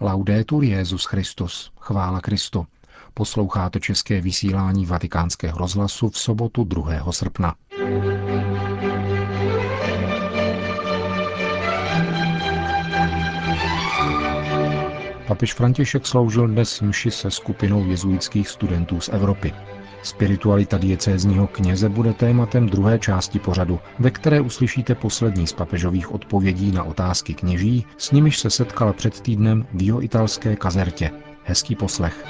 [0.00, 2.66] Laudetur Jezus Christus, chvála Kristu.
[3.14, 7.12] Posloucháte české vysílání Vatikánského rozhlasu v sobotu 2.
[7.12, 7.54] srpna.
[15.26, 19.54] Papež František sloužil dnes mši se skupinou jezuitských studentů z Evropy.
[20.08, 26.72] Spiritualita diecézního kněze bude tématem druhé části pořadu, ve které uslyšíte poslední z papežových odpovědí
[26.72, 31.10] na otázky kněží, s nimiž se setkal před týdnem v jeho italské kazertě.
[31.44, 32.24] Hezký poslech.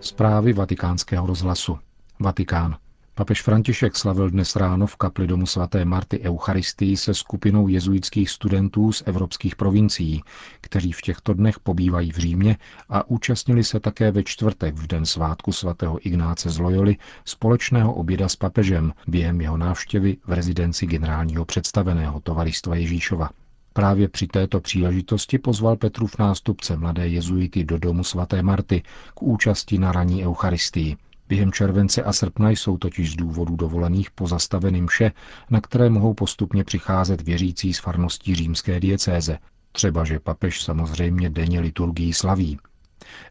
[0.00, 1.78] Zprávy vatikánského rozhlasu.
[2.20, 2.76] Vatikán.
[3.18, 8.92] Papež František slavil dnes ráno v kapli domu svaté Marty Eucharistii se skupinou jezuitských studentů
[8.92, 10.22] z evropských provincií,
[10.60, 12.56] kteří v těchto dnech pobývají v Římě
[12.88, 18.28] a účastnili se také ve čtvrtek v den svátku svatého Ignáce z Loyoli společného oběda
[18.28, 23.30] s papežem během jeho návštěvy v rezidenci generálního představeného tovaristva Ježíšova.
[23.72, 28.82] Právě při této příležitosti pozval Petrův nástupce mladé jezuity do domu svaté Marty
[29.14, 30.96] k účasti na raní Eucharistii.
[31.28, 35.12] Během července a srpna jsou totiž z důvodu dovolených pozastaveny mše,
[35.50, 39.38] na které mohou postupně přicházet věřící z farností římské diecéze.
[39.72, 42.58] Třeba, že papež samozřejmě denně liturgii slaví.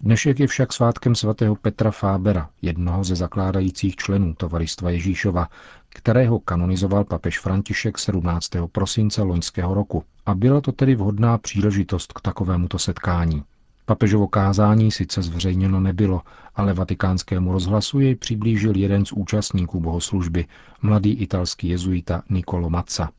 [0.02, 5.48] Dnešek je však svátkem svatého Petra Fábera, jednoho ze zakládajících členů Tovaristva Ježíšova,
[5.90, 8.50] kterého kanonizoval papež František 17.
[8.72, 10.04] prosince loňského roku.
[10.26, 13.44] A byla to tedy vhodná příležitost k takovémuto setkání.
[13.90, 16.22] Papežovo kázání sice zveřejněno nebylo,
[16.56, 20.46] ale vatikánskému rozhlasu jej přiblížil jeden z účastníků bohoslužby,
[20.82, 23.10] mladý italský jezuita Nicolo Mazza.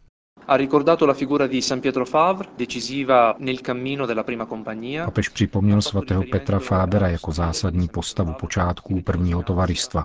[0.47, 5.05] Ha ricordato la figura di San Pietro Favre, decisiva nel cammino della prima compagnia.
[5.05, 10.05] Papež připomněl svatého Petra Fábera jako zásadní postavu počátků prvního tovaristva.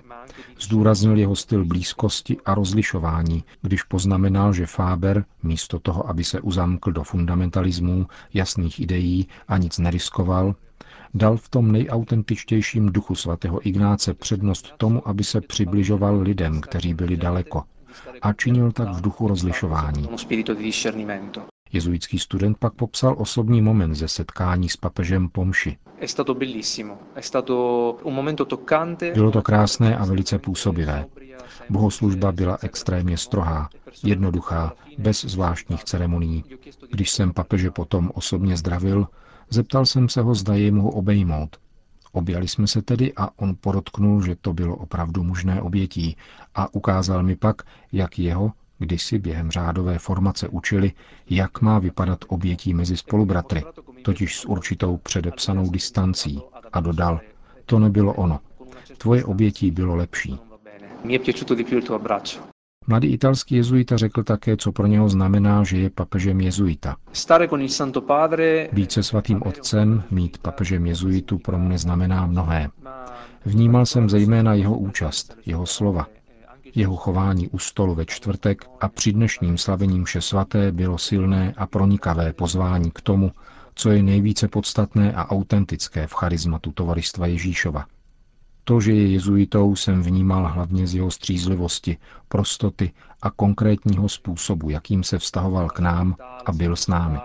[0.60, 6.92] Zdůraznil jeho styl blízkosti a rozlišování, když poznamenal, že Fáber, místo toho, aby se uzamkl
[6.92, 10.56] do fundamentalismů, jasných ideí a nic neriskoval,
[11.14, 17.18] dal v tom nejautentičtějším duchu svatého Ignáce přednost tomu, aby se přibližoval lidem, kteří byli
[17.18, 17.64] daleko,
[18.22, 20.10] a činil tak v duchu rozlišování.
[21.74, 25.78] Jezuitský student pak popsal osobní moment ze setkání s papežem Pomši.
[29.14, 31.06] Bylo to krásné a velice působivé.
[31.70, 33.70] Bohoslužba byla extrémně strohá,
[34.04, 36.44] jednoduchá, bez zvláštních ceremonií.
[36.92, 39.08] Když jsem papeže potom osobně zdravil,
[39.50, 41.58] zeptal jsem se ho, zda jej mohu obejmout.
[42.16, 46.18] Objali jsme se tedy a on podotknul, že to bylo opravdu možné obětí
[46.56, 50.92] a ukázal mi pak, jak jeho, když si během řádové formace učili,
[51.30, 53.64] jak má vypadat obětí mezi spolubratry,
[54.04, 56.42] totiž s určitou předepsanou distancí.
[56.74, 57.20] A dodal,
[57.66, 58.40] to nebylo ono.
[58.98, 60.40] Tvoje obětí bylo lepší.
[62.88, 66.96] Mladý italský jezuita řekl také, co pro něho znamená, že je papežem jezuita.
[68.72, 72.70] Být se svatým otcem, mít papežem jezuitu pro mne znamená mnohé.
[73.46, 76.08] Vnímal jsem zejména jeho účast, jeho slova.
[76.76, 81.68] Jeho chování u stolu ve čtvrtek a při dnešním slavením vše svaté bylo silné a
[81.68, 83.32] pronikavé pozvání k tomu,
[83.76, 87.86] co je nejvíce podstatné a autentické v charizmatu tovaristva Ježíšova.
[88.64, 91.98] To, že je jezuitou, jsem vnímal hlavně z jeho střízlivosti,
[92.28, 92.92] prostoty
[93.22, 96.16] a konkrétního způsobu, jakým se vztahoval k nám
[96.46, 97.18] a byl s námi.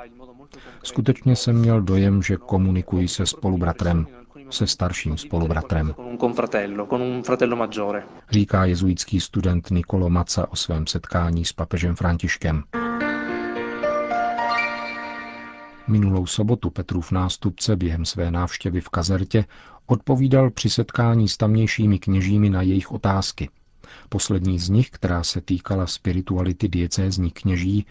[0.83, 4.07] Skutečně jsem měl dojem, že komunikuji se spolubratrem,
[4.51, 5.95] se starším spolubratrem.
[8.31, 12.63] Říká jezuitský student Nikolo Maca o svém setkání s papežem Františkem.
[15.89, 19.45] Minulou sobotu Petrův nástupce během své návštěvy v kazertě
[19.91, 23.49] odpovídal při setkání s tamnějšími kněžími na jejich otázky.
[24.09, 27.87] Poslední z nich, která se týkala spirituality diecézní kněží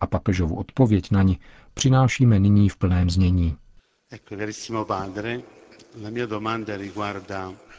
[0.00, 1.38] a papežovu odpověď na ní,
[1.74, 3.56] přinášíme nyní v plném znění.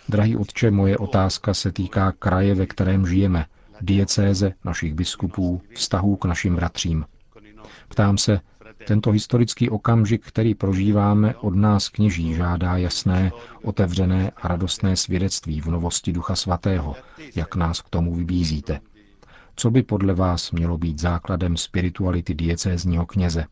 [0.09, 3.45] Drahý otče, moje otázka se týká kraje, ve kterém žijeme,
[3.81, 7.05] diecéze, našich biskupů, vztahů k našim bratřím.
[7.87, 8.39] Ptám se,
[8.87, 13.31] tento historický okamžik, který prožíváme, od nás kněží žádá jasné,
[13.63, 16.95] otevřené a radostné svědectví v novosti Ducha Svatého,
[17.35, 18.79] jak nás k tomu vybízíte.
[19.55, 23.45] Co by podle vás mělo být základem spirituality diecézního kněze?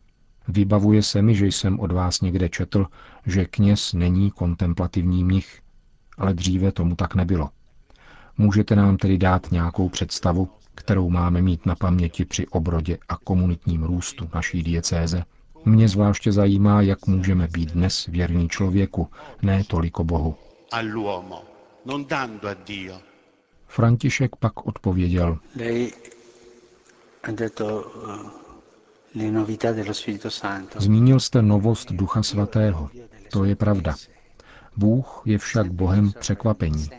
[0.48, 2.86] Vybavuje se mi, že jsem od vás někde četl,
[3.26, 5.62] že kněz není kontemplativní mnich,
[6.18, 7.50] ale dříve tomu tak nebylo.
[8.38, 10.50] Můžete nám tedy dát nějakou představu,
[10.80, 15.24] kterou máme mít na paměti při obrodě a komunitním růstu naší diecéze?
[15.66, 19.08] Mě zvláště zajímá, jak můžeme být dnes věrní člověku,
[19.42, 20.36] ne toliko Bohu.
[23.68, 25.38] František pak odpověděl.
[30.78, 32.90] Zmínil jste novost Ducha Svatého.
[33.32, 33.96] To je pravda.
[34.78, 36.90] Bůh je však Bohem překvapení.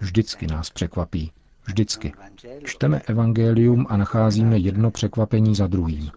[0.00, 1.32] Vždycky nás překvapí.
[1.70, 2.12] Vždycky.
[2.64, 6.10] Čteme evangelium a nacházíme jedno překvapení za druhým.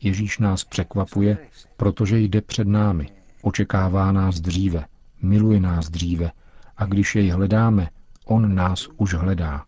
[0.00, 1.38] Ježíš nás překvapuje,
[1.76, 3.08] protože jde před námi,
[3.42, 4.84] očekává nás dříve,
[5.22, 6.30] miluje nás dříve
[6.76, 7.88] a když jej hledáme,
[8.24, 9.64] on nás už hledá.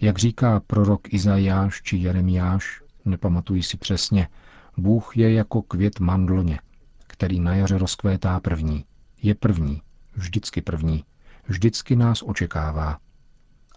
[0.00, 4.28] Jak říká prorok Izajáš či Jeremiáš, nepamatuji si přesně,
[4.76, 6.58] Bůh je jako květ mandloně,
[7.06, 8.84] který na jaře rozkvétá první.
[9.22, 9.82] Je první,
[10.14, 11.04] vždycky první,
[11.48, 12.98] vždycky nás očekává.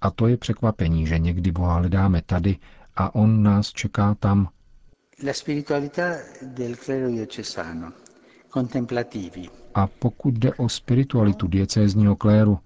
[0.01, 2.57] A to je překvapení, že někdy Boha hledáme tady
[2.95, 4.49] a On nás čeká tam.
[5.23, 6.03] La spiritualità
[6.41, 7.91] del clero diocesano,
[8.53, 9.49] contemplativi.
[9.75, 12.59] A pokud jde o spiritualitu diecézního kléru,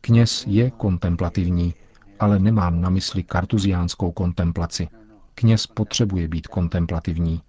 [0.00, 1.74] kněz je kontemplativní,
[2.20, 4.88] ale nemám na mysli kartuziánskou kontemplaci.
[5.34, 7.42] Kněz potřebuje být kontemplativní,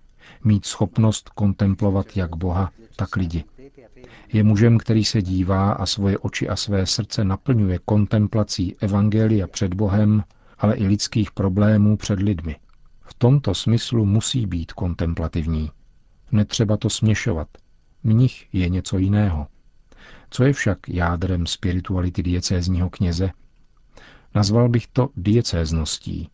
[0.44, 3.44] mít schopnost kontemplovat jak Boha, tak lidi.
[4.34, 9.74] Je mužem, který se dívá a svoje oči a své srdce naplňuje kontemplací Evangelia před
[9.74, 10.24] Bohem,
[10.58, 12.56] ale i lidských problémů před lidmi.
[13.02, 15.72] V tomto smyslu musí být kontemplativní.
[16.32, 17.48] Netřeba to směšovat.
[18.04, 19.48] Mnich je něco jiného.
[20.30, 23.30] Co je však jádrem spirituality diecézního kněze?
[24.36, 26.30] Nazval bych to diecézností.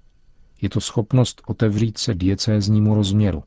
[0.61, 3.43] Je to schopnost otevřít se diecéznímu rozměru,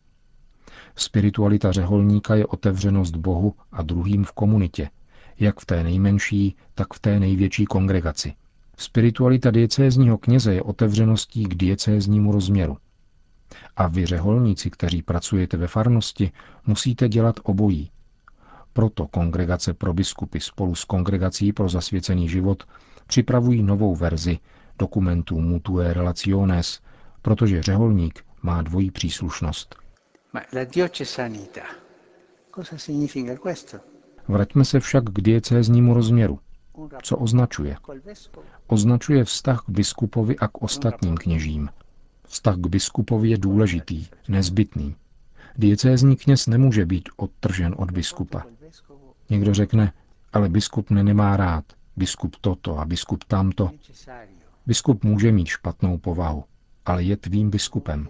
[0.97, 4.91] Spiritualita řeholníka je otevřenost Bohu a druhým v komunitě,
[5.39, 8.35] jak v té nejmenší, tak v té největší kongregaci.
[8.77, 12.77] Spiritualita diecézního kněze je otevřeností k diecéznímu rozměru.
[13.77, 16.33] A vy, řeholníci, kteří pracujete ve farnosti,
[16.67, 17.91] musíte dělat obojí.
[18.73, 22.63] Proto kongregace pro biskupy spolu s kongregací pro zasvěcený život
[23.07, 24.39] připravují novou verzi
[24.79, 26.81] dokumentu Mutue Relaciones,
[27.23, 29.75] protože řeholník má dvojí příslušnost–
[30.35, 31.63] Ma la diocesanità,
[32.51, 33.79] cosa significa questo?
[34.29, 36.39] Vraťme se však k diecéznímu rozměru.
[37.03, 37.77] Co označuje?
[38.67, 41.71] Označuje vztah k biskupovi a k ostatním kněžím.
[42.27, 44.97] Vztah k biskupovi je důležitý, nezbytný.
[45.57, 48.43] Diecézní kněz nemůže být odtržen od biskupa.
[49.31, 49.93] Někdo řekne,
[50.33, 51.65] ale biskup mě nemá rád,
[51.97, 53.71] biskup toto a biskup tamto.
[54.67, 56.45] Biskup může mít špatnou povahu,
[56.87, 58.09] ale je tvým biskupem.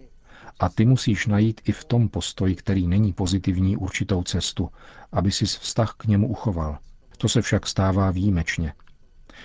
[0.61, 4.71] A ty musíš najít i v tom postoji, který není pozitivní, určitou cestu,
[5.12, 6.79] aby si vztah k němu uchoval.
[7.19, 8.73] To se však stává výjimečně.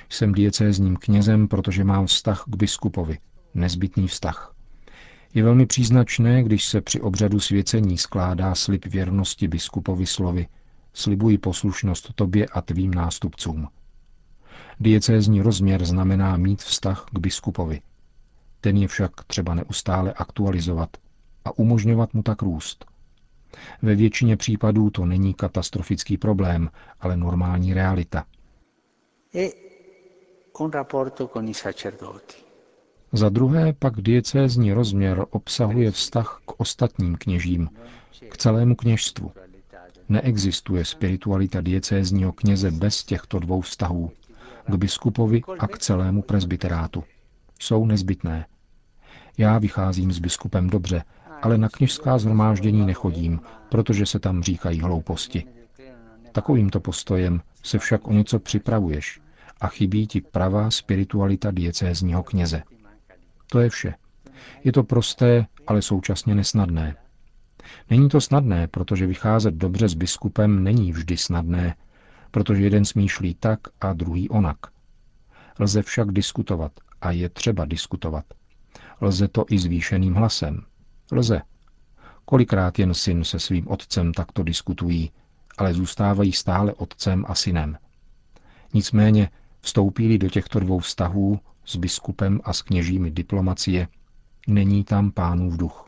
[0.10, 3.18] Jsem diecézním knězem, protože mám vztah k biskupovi.
[3.54, 4.56] Nezbytný vztah.
[5.34, 10.48] Je velmi příznačné, když se při obřadu svěcení skládá slib věrnosti biskupovi slovy
[10.94, 13.68] Slibuji poslušnost tobě a tvým nástupcům.
[14.80, 17.82] Diecézní rozměr znamená mít vztah k biskupovi.
[18.62, 20.90] Ten je však třeba neustále aktualizovat
[21.46, 22.86] a umožňovat mu tak růst.
[23.82, 26.70] Ve většině případů to není katastrofický problém,
[27.00, 28.26] ale normální realita.
[29.36, 29.50] E
[33.14, 37.70] Za druhé pak diecézní rozměr obsahuje vztah k ostatním kněžím,
[38.30, 39.32] k celému kněžstvu.
[40.10, 44.12] Neexistuje spiritualita diecézního kněze bez těchto dvou vztahů,
[44.68, 47.04] k biskupovi a k celému presbyterátu
[47.60, 48.46] jsou nezbytné.
[49.38, 51.04] Já vycházím s biskupem dobře,
[51.42, 53.40] ale na kněžská zhromáždění nechodím,
[53.70, 55.46] protože se tam říkají hlouposti.
[56.32, 59.22] Takovýmto postojem se však o něco připravuješ
[59.62, 62.64] a chybí ti pravá spiritualita diecézního kněze.
[63.48, 63.94] To je vše.
[64.64, 66.96] Je to prosté, ale současně nesnadné.
[67.90, 71.76] Není to snadné, protože vycházet dobře s biskupem není vždy snadné,
[72.32, 74.58] protože jeden smýšlí tak a druhý onak.
[75.60, 78.26] Lze však diskutovat a je třeba diskutovat.
[79.02, 80.62] Lze to i zvýšeným hlasem.
[81.12, 81.42] Lze.
[82.26, 85.12] Kolikrát jen syn se svým otcem takto diskutují,
[85.58, 87.78] ale zůstávají stále otcem a synem.
[88.74, 89.30] Nicméně
[89.62, 93.88] vstoupí do těchto dvou vztahů s biskupem a s kněžími diplomacie,
[94.48, 95.88] není tam pánův duch,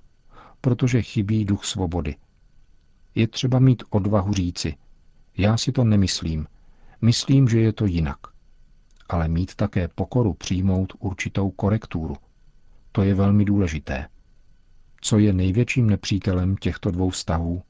[0.61, 2.15] protože chybí duch svobody.
[3.15, 4.75] Je třeba mít odvahu říci,
[5.37, 6.47] já si to nemyslím,
[7.01, 8.30] myslím, že je to jinak
[9.11, 12.15] ale mít také pokoru přijmout určitou korekturu.
[12.91, 14.07] To je velmi důležité.
[15.01, 17.61] Co je největším nepřítelem těchto dvou vztahů?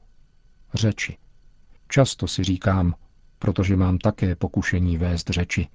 [0.74, 1.16] Řeči.
[1.88, 2.94] Často si říkám,
[3.38, 5.68] protože mám také pokušení vést řeči.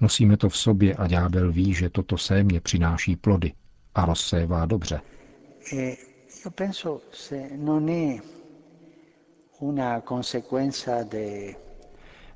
[0.00, 3.52] Nosíme to v sobě a ďábel ví, že toto sémě přináší plody
[3.94, 5.00] a rozsévá dobře.
[5.72, 5.96] E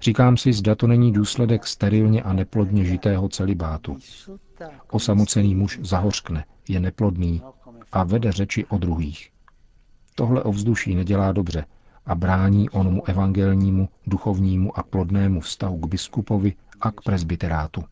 [0.00, 3.96] Říkám si, zda to není důsledek sterilně a neplodně žitého celibátu.
[4.90, 7.42] Osamocený muž zahořkne, je neplodný
[7.92, 9.30] a vede řeči o druhých.
[10.14, 11.64] Tohle ovzduší nedělá dobře
[12.06, 17.84] a brání onomu evangelnímu, duchovnímu a plodnému vztahu k biskupovi a k presbyterátu.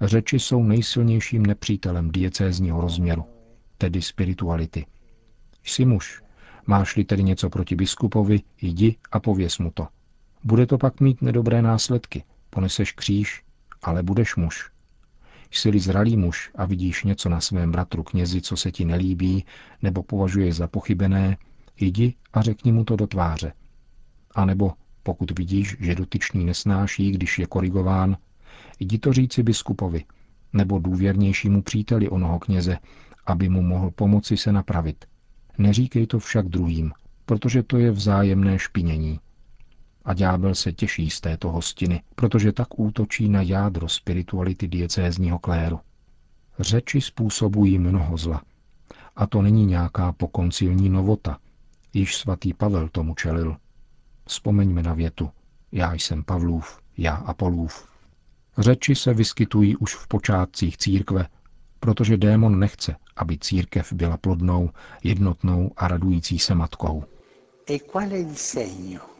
[0.00, 3.24] Řeči jsou nejsilnějším nepřítelem diecézního rozměru,
[3.78, 4.86] tedy spirituality.
[5.64, 6.22] Jsi muž,
[6.66, 9.88] máš-li tedy něco proti biskupovi, jdi a pověs mu to.
[10.44, 13.42] Bude to pak mít nedobré následky, poneseš kříž,
[13.82, 14.70] ale budeš muž.
[15.50, 19.44] Jsi-li zralý muž a vidíš něco na svém bratru knězi, co se ti nelíbí,
[19.82, 21.36] nebo považuješ za pochybené,
[21.80, 23.52] jdi a řekni mu to do tváře.
[24.34, 24.72] A nebo
[25.02, 28.16] pokud vidíš, že dotyčný nesnáší, když je korigován,
[28.80, 30.04] jdi to říci biskupovi,
[30.52, 32.78] nebo důvěrnějšímu příteli onoho kněze,
[33.26, 35.04] aby mu mohl pomoci se napravit.
[35.58, 36.92] Neříkej to však druhým,
[37.26, 39.20] protože to je vzájemné špinění.
[40.04, 45.80] A ďábel se těší z této hostiny, protože tak útočí na jádro spirituality diecézního kléru.
[46.58, 48.42] Řeči způsobují mnoho zla.
[49.16, 51.38] A to není nějaká pokoncilní novota.
[51.94, 53.56] Již svatý Pavel tomu čelil.
[54.26, 55.30] Vzpomeňme na větu.
[55.72, 57.88] Já jsem Pavlův, já Apolův.
[58.58, 61.26] Řeči se vyskytují už v počátcích církve,
[61.80, 64.70] protože démon nechce, aby církev byla plodnou,
[65.04, 67.04] jednotnou a radující se matkou.
[67.70, 69.11] E qual è il segno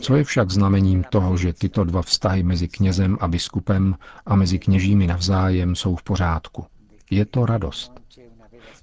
[0.00, 3.94] co je však znamením toho, že tyto dva vztahy mezi knězem a biskupem
[4.26, 6.66] a mezi kněžími navzájem jsou v pořádku?
[7.10, 7.92] Je to radost.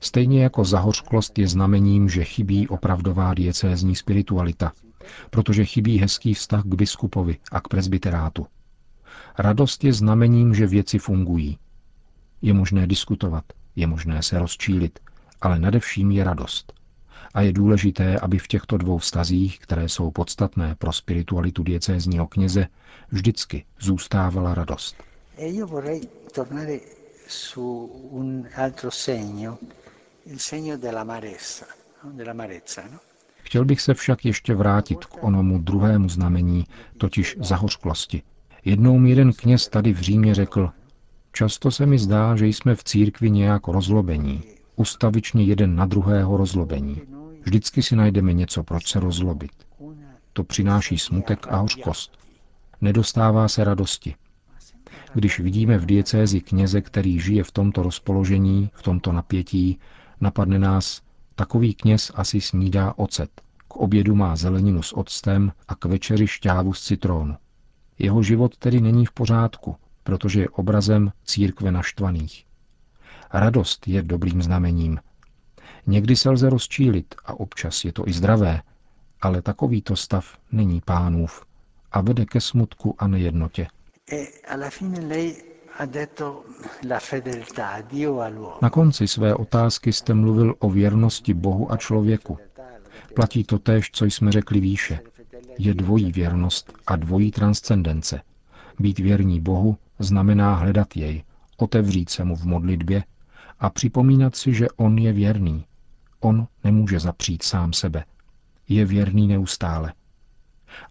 [0.02, 4.72] Stejně jako zahořklost je znamením, že chybí opravdová diecézní spiritualita,
[5.30, 8.48] protože chybí hezký vztah k biskupovi a k presbyterátu.
[9.38, 11.58] Radost je znamením, že věci fungují.
[12.42, 13.44] Je možné diskutovat,
[13.76, 15.00] je možné se rozčílit,
[15.42, 16.79] ale nadevším je radost.
[17.34, 22.68] A je důležité, aby v těchto dvou vztazích, které jsou podstatné pro spiritualitu diecézního kněze,
[23.12, 24.96] vždycky zůstávala radost.
[25.38, 25.54] E
[32.92, 33.00] no?
[33.44, 36.66] Chtěl bych se však ještě vrátit k onomu druhému znamení,
[36.98, 38.22] totiž zahořklosti.
[38.66, 40.70] Jednou mi jeden kněz tady v Římě řekl,
[41.32, 44.44] často se mi zdá, že jsme v církvi nějak rozlobení,
[44.76, 47.02] ustavičně jeden na druhého rozlobení.
[47.42, 49.52] Vždycky si najdeme něco, proč se rozlobit.
[50.34, 52.18] To přináší smutek a hořkost.
[52.82, 54.16] Nedostává se radosti.
[55.14, 59.80] Když vidíme v diecézi kněze, který žije v tomto rozpoložení, v tomto napětí,
[60.22, 61.02] napadne nás,
[61.36, 63.42] takový kněz asi snídá ocet.
[63.68, 67.36] K obědu má zeleninu s octem a k večeři šťávu z citrónu.
[68.00, 72.46] Jeho život tedy není v pořádku, protože je obrazem církve naštvaných.
[73.34, 75.00] Radost je dobrým znamením,
[75.90, 78.62] Někdy se lze rozčílit a občas je to i zdravé,
[79.22, 81.46] ale takovýto stav není pánův
[81.92, 83.68] a vede ke smutku a nejednotě.
[84.12, 84.26] E
[88.62, 92.38] Na konci své otázky jste mluvil o věrnosti Bohu a člověku.
[93.16, 95.00] Platí to též, co jsme řekli výše.
[95.58, 98.22] Je dvojí věrnost a dvojí transcendence.
[98.80, 101.24] Být věrní Bohu znamená hledat jej,
[101.58, 103.04] otevřít se mu v modlitbě
[103.60, 105.66] a připomínat si, že on je věrný,
[106.20, 108.06] On nemůže zapřít sám sebe.
[108.68, 109.94] Je věrný neustále.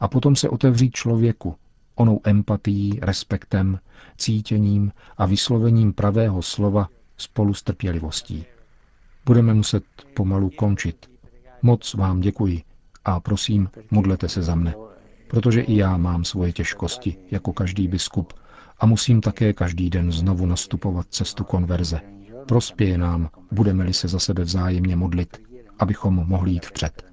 [0.00, 1.56] A potom se otevřít člověku,
[1.94, 3.78] onou empatií, respektem,
[4.16, 8.44] cítěním a vyslovením pravého slova spolu s trpělivostí.
[9.26, 11.10] Budeme muset pomalu končit.
[11.62, 12.62] Moc vám děkuji
[13.04, 14.74] a prosím, modlete se za mne,
[15.28, 18.32] protože i já mám svoje těžkosti, jako každý biskup,
[18.80, 22.00] a musím také každý den znovu nastupovat cestu konverze.
[22.48, 25.40] Prospěje nám, budeme-li se za sebe vzájemně modlit,
[25.78, 27.06] abychom mohli jít vpřed.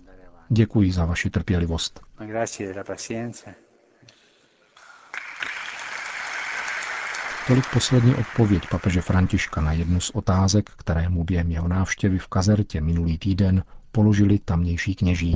[0.50, 2.02] Děkuji za vaši trpělivost.
[7.48, 12.28] Tolik poslední odpověď papeže Františka na jednu z otázek, které mu během jeho návštěvy v
[12.28, 15.36] kazertě minulý týden položili tamnější kněží.